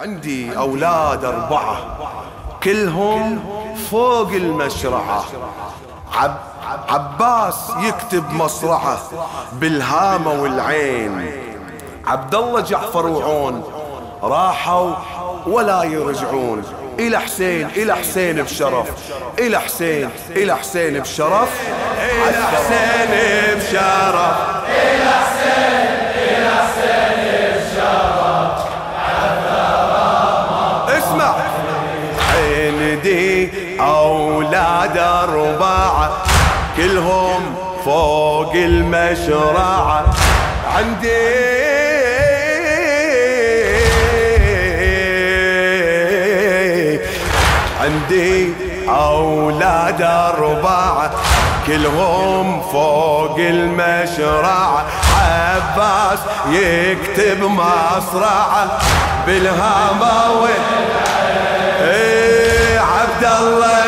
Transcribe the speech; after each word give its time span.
عندي 0.00 0.58
أولاد 0.58 1.24
أربعة. 1.24 1.96
كلهم 2.62 3.44
فوق 3.90 4.28
المشرعة. 4.28 5.24
عب 6.14 6.36
عباس 6.88 7.72
يكتب 7.80 8.32
مصرعة 8.32 8.98
بالهامة 9.52 10.42
والعين. 10.42 11.32
عبد 12.06 12.34
الله 12.34 12.60
جعفر 12.60 13.06
وعون 13.06 13.64
راحوا 14.22 14.94
ولا 15.46 15.82
يرجعون. 15.82 16.62
إلى 16.98 17.20
حسين 17.20 17.66
إلى 17.66 17.96
حسين 17.96 18.42
بشرف. 18.42 18.86
إلى 19.38 19.60
حسين 19.60 20.10
إلى 20.30 20.56
حسين 20.56 21.00
بشرف. 21.00 21.48
إلى 22.28 22.46
حسين 22.46 23.10
بشرف. 23.58 24.38
إلى 24.66 25.10
حسين 25.10 25.87
كلهم 36.78 37.54
فوق 37.84 38.52
المشرعة. 38.54 40.04
عندي 40.76 41.48
عندي 47.80 48.52
أولاد 48.88 50.02
أربعة 50.02 51.10
كلهم 51.66 52.62
فوق 52.72 53.36
المشرع 53.38 54.82
عباس 55.20 56.18
يكتب 56.50 57.42
مصرعة 57.42 58.78
بالهامة 59.26 60.48
إيه 61.80 62.80
عبد 62.80 63.24
الله 63.40 63.87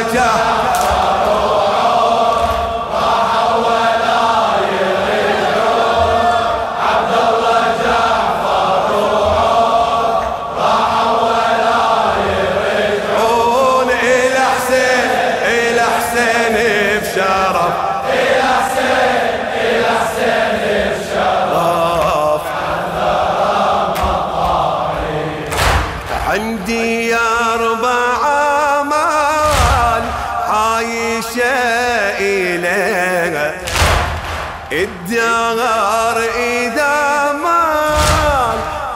الدهر 34.72 36.22
إذا 36.36 37.32
ما 37.32 37.94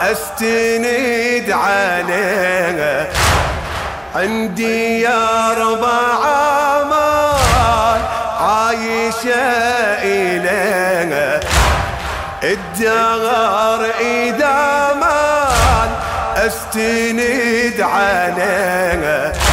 أستند 0.01 1.51
عليه 1.51 3.09
عندي 4.15 5.01
يا 5.01 5.53
ربع 5.57 6.19
مال 6.83 8.01
عايشة 8.39 9.41
إليه 10.03 11.39
الدهر 12.43 13.85
إذا 13.99 14.93
ما 15.01 15.45
أستند 16.37 17.81
عليه 17.81 19.44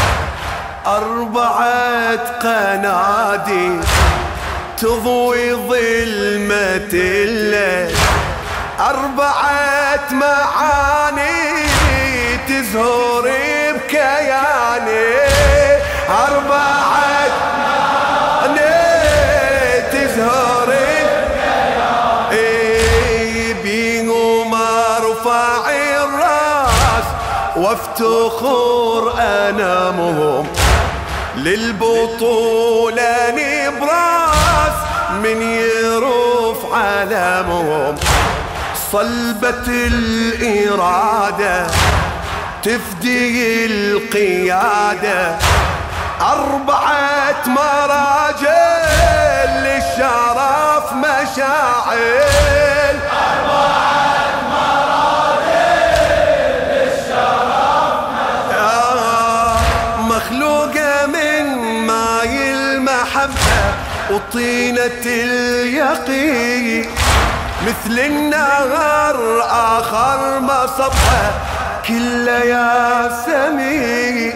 أربعة 0.87 2.39
قناديل 2.39 3.85
تضوي 4.79 5.53
ظلمة 5.55 6.91
الليل. 6.93 7.97
أربعة 8.81 10.13
معاني 10.13 11.67
تزهر 12.49 13.31
بكياني. 13.75 15.07
أربعة 16.09 17.29
معاني 17.59 18.71
تزهر 19.93 20.71
بكياني. 22.31 23.53
بيهم 23.63 24.55
أرفع 24.55 25.71
الراس 25.71 27.07
وافتخر 27.57 29.13
أنامهم. 29.19 30.62
للبطولة 31.43 33.17
نبراس 33.31 34.77
من 35.23 35.43
يروف 35.43 36.75
علامهم 36.75 37.95
صلبة 38.93 39.67
الإرادة 39.69 41.67
تفدي 42.63 43.67
القيادة. 43.67 45.39
أربعة 46.21 47.43
مراجل 47.47 48.53
للشرف 49.65 50.93
مشاعل. 50.93 52.33
وطينة 64.13 65.05
اليقين 65.07 66.87
مثل 67.67 67.99
النهر 67.99 69.41
آخر 69.51 70.41
ما 70.41 70.67
صبها 70.67 71.33
كل 71.89 72.29
يا 72.29 73.11
سمي 73.27 74.33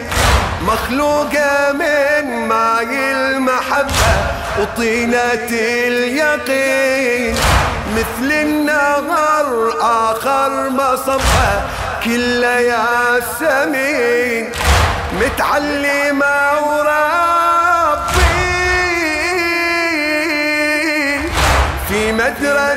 مخلوقة 0.62 1.72
من 1.72 2.48
ماي 2.48 3.12
المحبة 3.12 4.14
وطينة 4.60 5.48
اليقين 5.86 7.34
مثل 7.96 8.32
النهر 8.32 9.74
آخر 9.80 10.68
ما 10.70 10.96
صبها 10.96 11.62
كل 12.04 12.42
يا 12.42 13.20
سمين. 13.40 14.50
متعلمة 15.20 16.60
وربي 16.66 17.45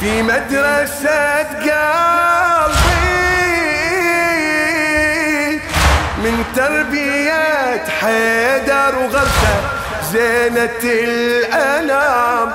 في 0.00 0.22
مدرسة 0.22 1.42
قلبي 1.42 1.80
من 6.18 6.44
تربية 6.56 7.84
حيدر 8.00 8.98
وغرسة 8.98 9.54
زينة 10.12 10.82
الأنام. 10.84 12.52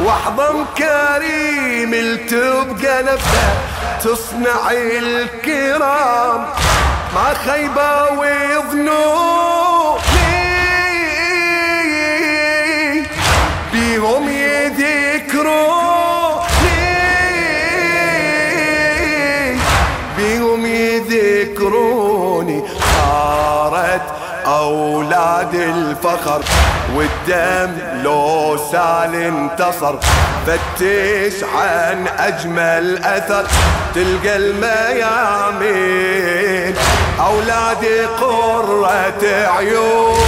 واحضن 0.00 0.66
كريم 0.78 1.92
تبقى 2.30 3.02
نفسه 3.02 3.69
تصنع 4.04 4.70
الكرام 4.70 6.46
ما 7.14 7.34
خيبة 7.46 8.02
وظنوني 8.12 9.20
بيهم 13.72 14.28
يذكروني 14.28 15.90
بيهم 20.16 20.66
يذكروني. 20.66 22.62
صارت 22.96 24.02
أولاد 24.46 25.54
الفخر. 25.54 26.40
والدم 26.94 27.72
لو 28.02 28.56
سال 28.72 29.14
انتصر 29.14 29.94
فتش 30.46 31.44
عن 31.54 32.06
أجمل 32.18 33.04
أثر. 33.04 33.46
تلقى 33.94 34.36
الميامين 34.36 35.90
أولادي 37.20 38.00
قرة 38.20 39.24
عيون. 39.56 40.18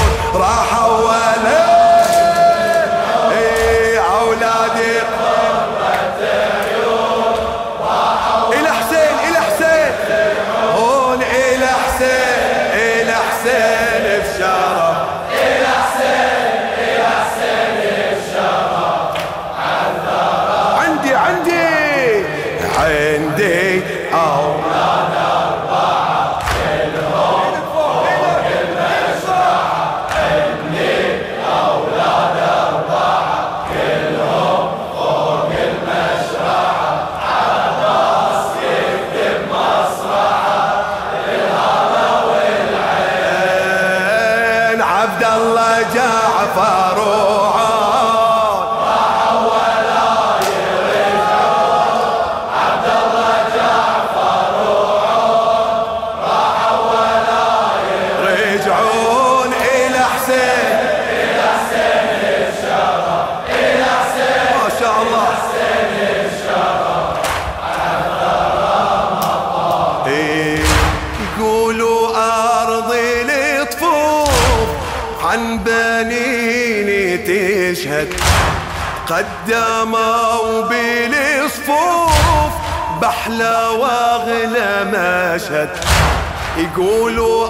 يقولوا 86.57 87.49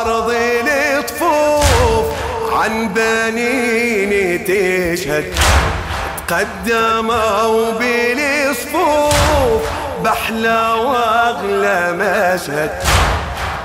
أرضي 0.00 0.62
لطفوف 0.62 2.06
عن 2.52 2.88
بنيني 2.88 4.38
تشهد. 4.38 5.34
قدموا 6.28 7.72
بالصفوف 7.72 9.62
بحلى 10.04 10.72
وأغلى 10.72 11.92
مشهد. 11.92 12.70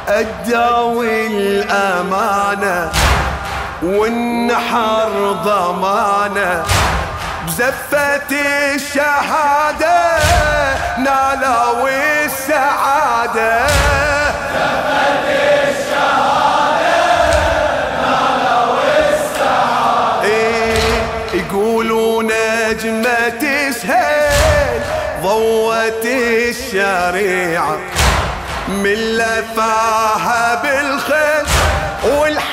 ادوا 0.07 1.03
الأمانة 1.03 2.91
والنحر 3.83 5.31
ضمانة. 5.45 6.65
بزفة 7.49 8.31
الشهادة 8.75 10.19
نالوا 10.97 11.89
السعادة. 12.25 13.67
زفة 13.67 15.29
الشهادة 15.69 17.01
نالوا 18.01 18.79
السعادة 19.09 20.23
إيه 20.23 21.01
يقولوا 21.33 22.23
نجمة 22.23 23.71
سهيل 23.71 24.81
ضوت 25.23 26.05
الشريعة. 26.05 27.77
من 28.67 28.93
لفاها 29.17 30.55
بالخيل 30.63 31.45
والحرب 32.03 32.48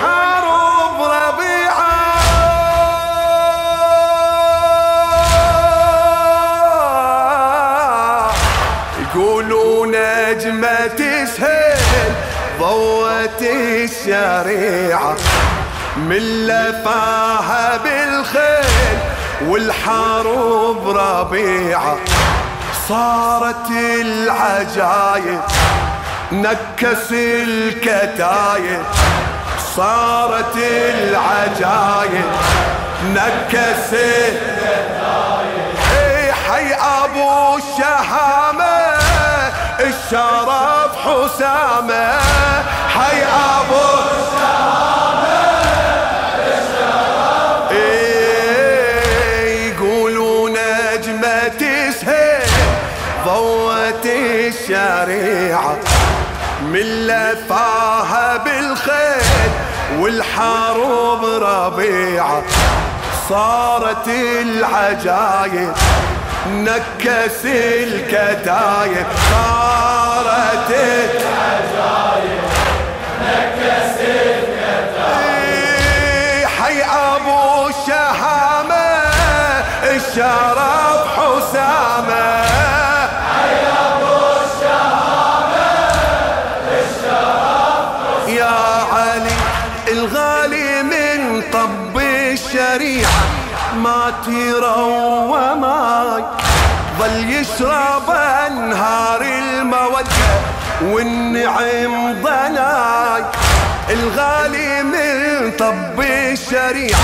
يقولوا 9.17 9.87
نجمة 9.87 11.25
سهيل 11.37 12.13
ضوت 12.61 13.43
الشريعة. 13.43 15.17
من 15.97 16.47
لفاها 16.47 17.77
بالخيل 17.77 18.99
والحروب 19.47 20.89
ربيعة. 20.89 21.97
صارت 22.89 23.71
العجايب 24.01 25.41
نكس 26.33 27.13
الكتايب. 27.13 28.83
صارت 29.77 30.57
العجايب 30.57 32.25
نكس 33.15 33.93
الكتايب. 33.93 34.77
حي 36.49 36.75
أبو 36.75 37.57
الشهامة. 37.57 38.56
الشرف 39.81 40.97
حسامة. 40.97 42.21
حي 42.89 43.23
أبو 43.23 43.87
الشهامه 44.11 45.39
الشرف. 46.47 47.71
إيه 47.71 49.07
يقولوا 49.73 50.51
نجمة 50.51 51.91
سهيل 51.91 52.51
ضوت 53.25 54.07
الشريعة. 54.07 55.77
من 56.63 57.07
لفاها 57.07 58.37
بالخيل 58.37 59.51
والحروب 59.99 61.25
ربيعة. 61.25 62.43
صارت 63.29 64.09
العجايب. 64.09 65.73
نكس 66.51 67.45
الكتايب 67.45 69.07
صارت 69.31 70.71
العجايب 70.71 72.41
نكس 73.23 73.97
الكتايب 74.01 75.37
حي 76.47 76.83
أبو 76.83 77.69
الشهامة 77.69 78.87
الشرف 79.83 81.03
حسامة. 81.17 82.56
يشرب 97.57 98.11
أنهار 98.47 99.23
المودة 99.23 100.27
والنعم 100.83 102.23
ضناي. 102.23 103.25
الغالي 103.91 104.83
من 104.83 105.53
طب 105.59 106.01
الشريعة 106.01 106.99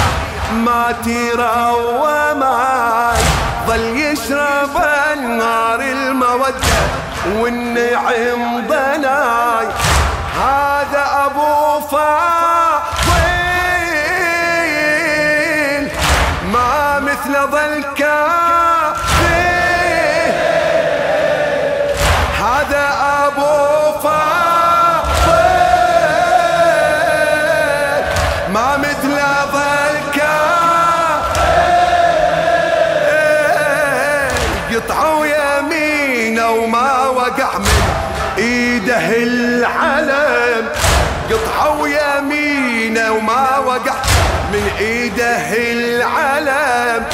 ما 0.52 0.94
تروى 1.04 2.34
ماي 2.34 3.22
ظل 3.66 3.96
يشرب 3.96 4.76
أنهار 5.12 5.80
المودة 5.80 6.76
والنعم 7.38 8.66
ضناي. 8.68 9.66
هذا 10.36 11.04
أبو 11.26 11.80
فاضل. 11.86 12.22
ما 16.52 17.00
مثل 17.00 17.32
ظل 17.50 17.84
من 45.02 45.08
ايده 45.08 45.72
العلم 45.72 47.04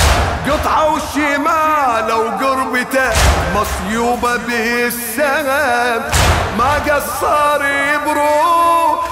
قطعوا 0.51 0.99
شماله 1.15 2.17
وقربته 2.17 3.11
مصيوبة 3.55 4.37
بالسهم 4.37 6.03
ما 6.59 6.75
قصر 6.89 7.63
بروحه 8.07 9.09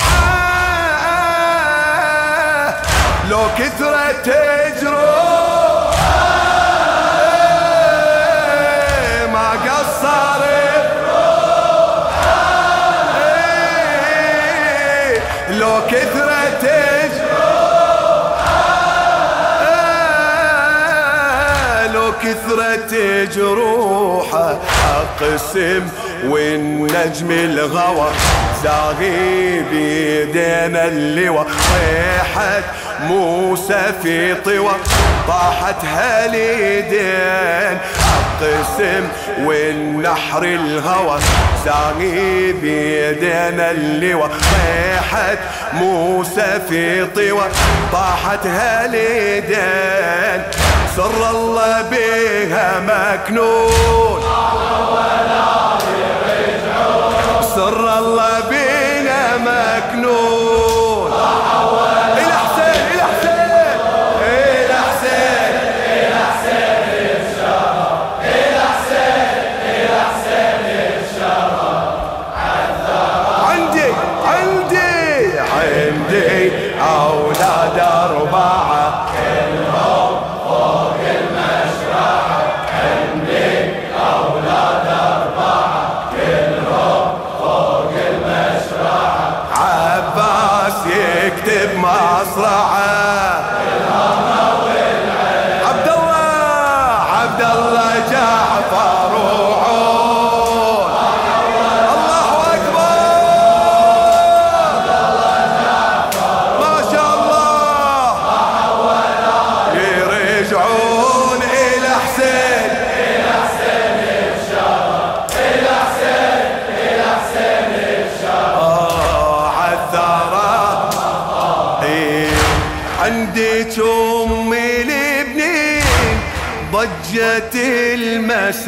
لو 3.31 3.41
كثرت 3.59 4.25
تجروح 4.25 5.97
ما 9.33 9.51
قصر 9.51 10.47
لو 15.51 15.81
كثرت 15.91 16.36
لو 22.17 22.23
كثرت 22.23 22.95
جروحه 23.37 24.59
أقسم 24.91 25.83
والنجم 26.29 27.31
الغوى 27.31 28.09
زاغي 28.65 29.63
بيدينا 29.71 30.85
اللوى 30.85 31.45
طيحت 31.45 32.65
موسى 33.01 33.93
في 34.03 34.35
طوى. 34.35 34.73
طاحت 35.29 35.85
هاليدين 35.85 37.79
القسم 38.43 39.09
والنحر 39.45 40.43
الهوى 40.45 41.21
ساقي 41.65 42.53
بيدينا 42.53 43.71
اللوى 43.71 44.29
طيحت 44.29 45.39
موسى 45.73 46.61
في 46.69 47.07
طوى. 47.07 47.45
طاحت 47.93 48.47
هاليدين 48.47 50.43
سر 50.97 51.31
الله 51.31 51.83
بها 51.83 52.81
مكنون. 52.81 54.21
سر 57.55 57.99
الله 57.99 58.41
بينا 58.41 58.56
مصرعه 92.36 92.85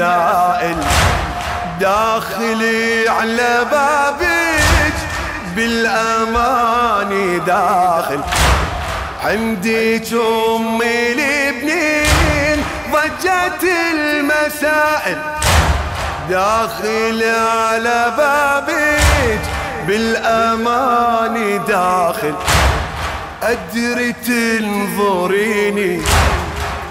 المسائل 0.00 0.76
داخلي 1.80 3.08
على 3.08 3.66
بابك 3.70 4.94
بالامان 5.56 7.40
داخل. 7.46 8.20
عندك 9.24 10.12
امي 10.12 11.12
البنين 11.12 12.64
ضجت 12.92 13.64
المسائل 13.92 15.18
داخل 16.30 17.22
على 17.22 18.12
بابك 18.16 19.40
بالامان 19.86 21.64
داخل. 21.68 22.34
أدري 23.42 24.12
تنظريني 24.12 26.02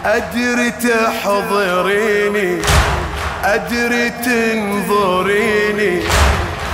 أدري 0.05 0.71
تحضريني. 0.71 2.61
أدري 3.47 4.09
تنظريني 4.09 6.01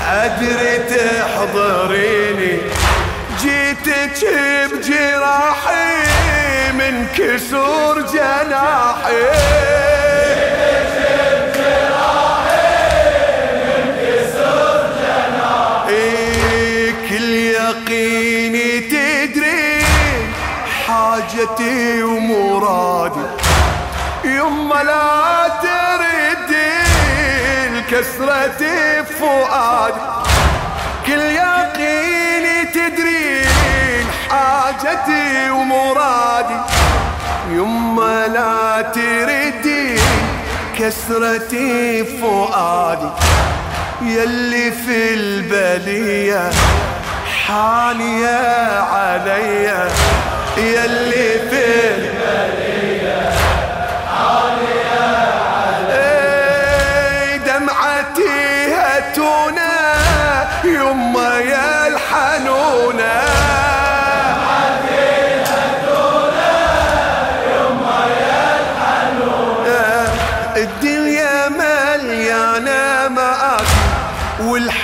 أدري 0.10 0.78
تحضريني. 0.90 2.58
جيتك 3.42 4.20
بجراحي 4.72 6.02
من 6.74 7.08
كسور 7.18 8.02
جناحي. 8.02 9.24
تدري 18.90 19.84
حاجتي 20.88 22.04
ومرادي. 22.04 23.26
يما 24.26 24.84
لا 24.84 25.48
تردي 25.62 25.83
الكسرة 27.94 28.62
فؤادي 29.20 30.00
كل 31.06 31.22
يقيني 31.22 32.66
تدرين 32.74 34.06
حاجتي 34.30 35.50
ومرادي. 35.50 36.60
يما 37.52 38.28
لا 38.28 38.82
تردين 38.82 40.00
كسرتي 40.80 42.04
فؤادي. 42.04 43.10
يلي 44.02 44.72
في 44.72 45.14
البلية 45.14 46.50
حالية 47.48 48.80
عليا. 48.82 49.88
يلي 50.58 51.30
في 51.50 51.66
البلية 51.96 53.32
حالية 54.18 54.73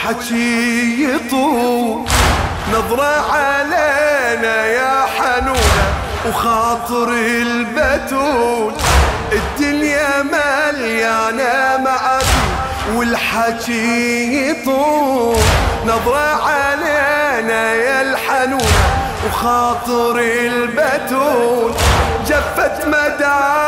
والحكي 0.09 1.03
يطول. 1.03 2.05
نظرة 2.73 3.31
علينا 3.31 4.65
يا 4.65 5.05
حنونة 5.05 5.85
وخاطر 6.29 7.09
البتول 7.09 8.73
الدنيا 9.31 10.23
مليانة 10.23 11.77
مآسي 11.83 12.47
والحكي 12.95 14.49
يطول. 14.49 15.37
نظرة 15.85 16.43
علينا 16.49 17.73
يا 17.73 18.01
الحنونة 18.01 19.09
وخاطر 19.27 20.19
البتول 20.19 21.73
جفت 22.27 22.85
مدامعنا 22.87 23.59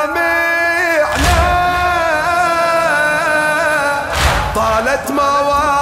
طالت 4.55 5.11
مواجه 5.11 5.80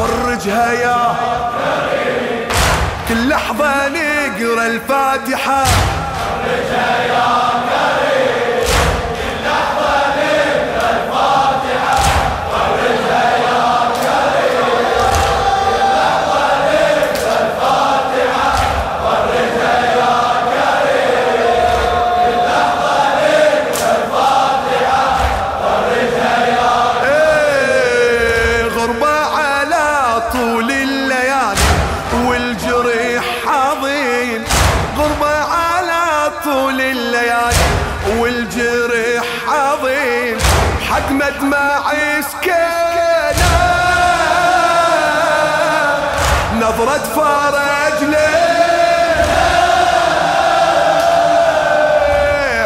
فرجها 0.00 0.72
يا 0.72 1.14
كل 3.08 3.28
لحظة 3.28 3.88
نقرأ 3.88 4.66
الفاتحة. 4.66 5.64
فرجها 5.64 7.04
يا 7.04 7.50
كريم 7.68 7.89
نظرة 47.20 47.50
فرج 47.50 48.04
ليه 48.04 49.10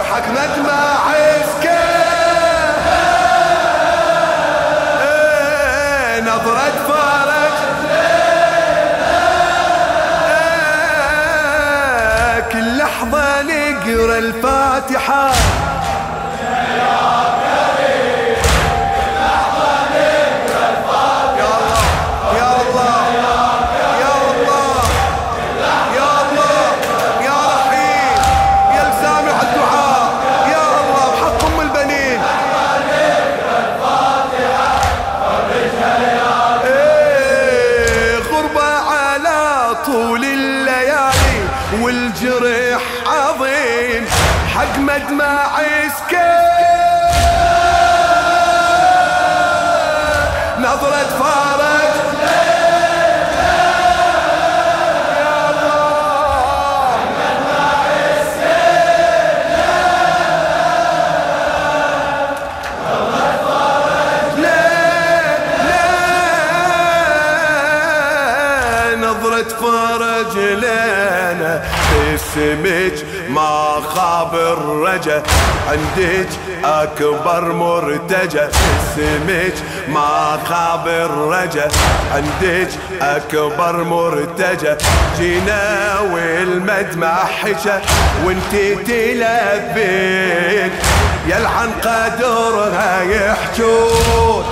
احمد 0.00 0.54
معي 0.66 1.42
سكينة 1.42 1.94
نظرة 6.20 6.76
فرج 6.88 7.56
كل 12.52 12.78
لحظة 12.78 13.42
نقرأ 13.42 14.18
الفاتحة. 14.18 15.32
نظرة 69.34 69.48
فرج 69.60 70.38
لنا 70.38 71.62
اسمك 72.14 73.06
ما 73.28 73.82
خاب 73.94 74.34
الرجا. 74.34 75.22
عندك 75.68 76.28
أكبر 76.64 77.52
مرتجى 77.52 78.40
اسمك 78.42 79.54
ما 79.88 80.38
خاب 80.48 80.88
الرجا. 80.88 81.68
عندك 82.14 82.68
أكبر 83.02 83.84
مرتجى 83.84 84.74
جينا 85.18 85.98
والمدمع 86.12 87.24
حجى 87.24 87.78
وانتي 88.26 88.74
تلبين 88.74 90.70
يلعن 91.26 91.70
قدرها 91.82 93.02
يحجون. 93.02 94.44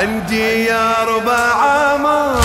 عندي 0.00 0.64
يا 0.64 0.94
ربع 1.08 1.38
عامات 1.62 2.44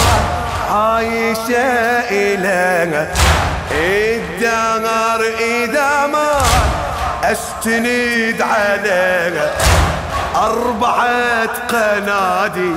عايشة 0.72 1.64
إليها 2.12 3.08
الدهر 3.72 5.22
إذا 5.40 6.08
ما 6.08 6.32
أستند 7.24 8.42
عليها 8.42 9.52
أربعة 10.36 11.46
قنادي 11.68 12.72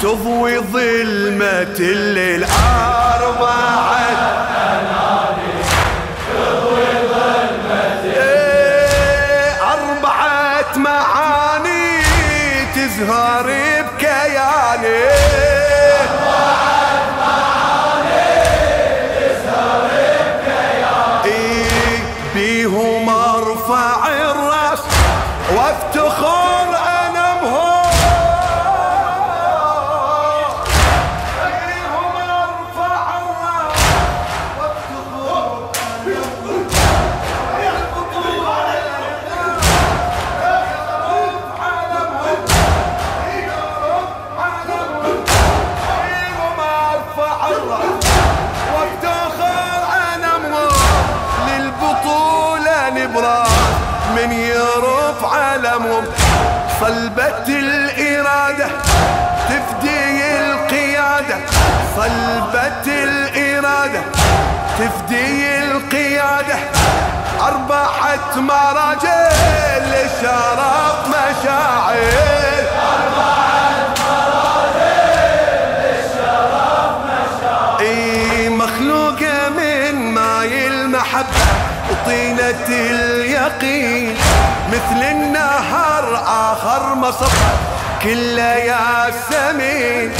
تضوي 0.00 0.58
ظلمة 0.58 1.76
الليل 1.80 2.44
أربعة 2.44 4.06
تضوي 6.34 6.92
ظلمة 7.08 8.04
الليل 8.04 9.56
أربعة 9.62 10.76
معاني 10.76 12.02
تزهر 12.74 13.65
بكياني 14.76 15.06
بيهم 22.34 23.08
أرفع 23.08 24.08
الرأس 24.08 24.80
وأفتخر 25.56 26.65
صلبة 61.96 62.86
الإرادة 63.04 64.00
تفدي 64.78 65.58
القيادة 65.64 66.58
أربعة 67.40 68.36
مراجل 68.36 69.28
لشرف 69.82 71.08
مشاعر 71.08 71.96
أربعة 72.92 73.94
مراجل 74.00 75.16
لشرف 75.82 76.96
مشاعر 77.06 77.80
إي 77.80 78.48
مخلوقة 78.48 79.48
من 79.48 79.94
ماي 80.14 80.66
المحبة 80.68 81.46
وطينة 81.90 82.66
اليقين 82.68 84.16
مثل 84.68 85.02
النهر 85.10 86.22
آخر 86.26 86.94
مصب 86.94 87.32
كله 88.02 88.54
يا 88.54 89.10
سمين 89.30 90.12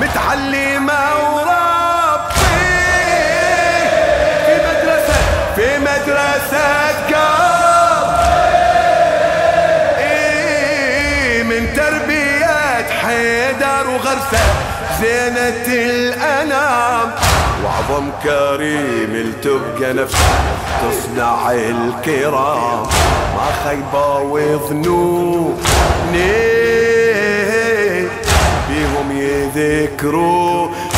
متعلمة 0.00 1.00
وربي. 1.34 2.34
في 4.46 4.54
مدرسة 4.66 5.18
في 5.56 5.78
مدرسة 5.78 6.68
قلب 7.10 8.14
إيه 9.98 11.42
من 11.42 11.74
تربية 11.76 12.88
حيدر 13.02 13.90
وغرسة 13.90 14.44
زينة 15.00 15.66
الأنام. 15.68 17.12
وعظم 17.64 18.10
كريم 18.22 19.12
التبقى 19.14 19.92
نفسه 19.92 20.34
تصنع 20.82 21.50
الكرام. 21.50 22.82
ما 23.36 23.48
خيبة 23.64 24.18
وظنون. 24.18 25.62
بيهم 29.24 30.93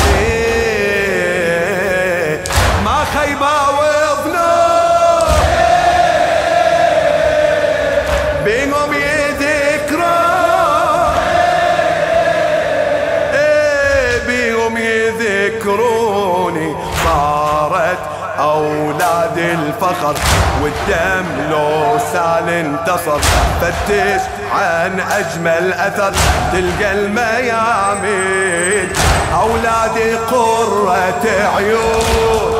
الفخر 19.67 20.15
والدم 20.63 21.51
لو 21.51 21.99
سال 22.13 22.49
انتصر 22.49 23.19
فتش 23.61 24.23
عن 24.53 25.01
أجمل 25.01 25.73
أثر. 25.73 26.13
تلقى 26.53 26.93
الميامين 26.93 28.89
اولادي 29.35 30.15
قرة 30.15 31.25
عيون. 31.57 32.57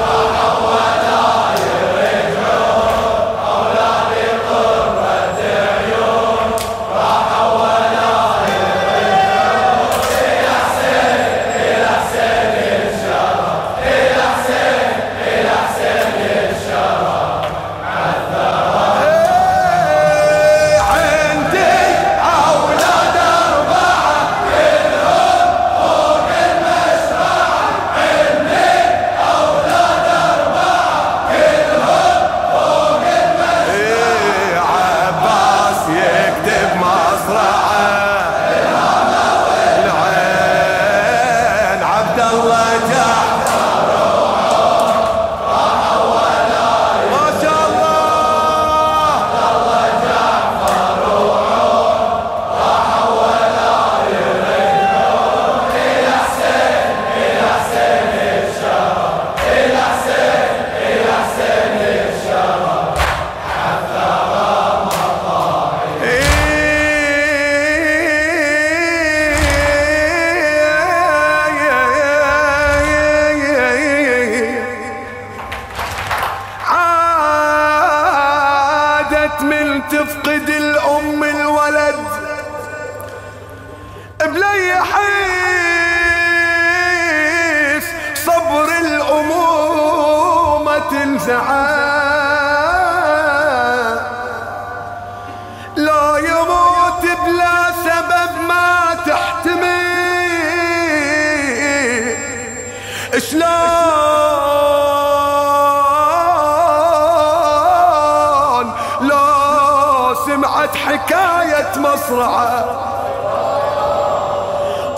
سمعت 110.27 110.77
حكاية 110.77 111.73
مصرعة. 111.77 112.65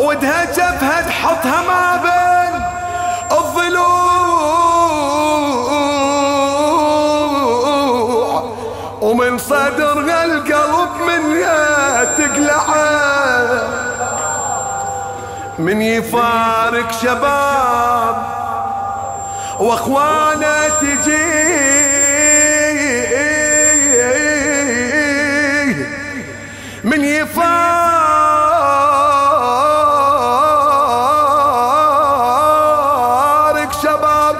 ودها 0.00 0.44
جبهة 0.44 1.00
تحطها 1.08 1.62
ما 1.68 1.96
بين 2.02 2.54
الضلوع. 3.38 3.98
ومن 9.00 9.38
صدرها 9.38 10.24
القلب 10.24 10.90
من 11.06 11.36
يا 11.36 12.04
تقلعه. 12.04 13.78
من 15.58 15.82
يفارق 15.82 16.92
شباب 17.02 18.16
وأخوانه 19.60 20.68
تجي 20.80 21.27
من 27.36 27.42
يفارق 33.58 33.72
شباب 33.82 34.36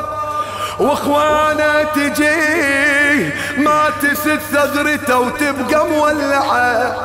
واخوانه 0.81 1.83
تجي 1.83 3.33
ما 3.57 3.90
تسد 4.03 4.40
ثغرته 4.53 5.18
وتبقى 5.18 5.87
مولعة. 5.87 6.96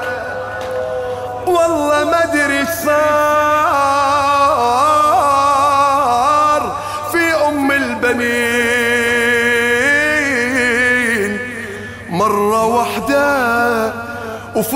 والله 1.48 2.04
ما 2.06 2.24
أدري 2.24 2.66
صار. 2.86 3.43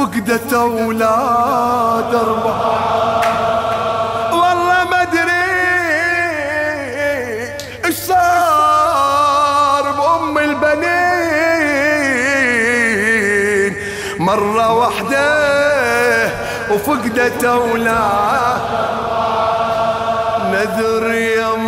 وفقدت 0.08 0.54
أولاد 0.54 2.16
اربعة 2.16 3.22
والله 4.32 4.84
ما 4.92 5.02
أدري 5.02 5.48
إيش 7.86 7.96
صار 7.96 9.92
بأم 9.92 10.38
البنين. 10.38 10.98
مرة 14.20 14.74
واحدة 14.74 16.30
وفقدت 16.72 17.44
أولاد 17.44 18.62
نذر 20.52 21.14
يم 21.14 21.67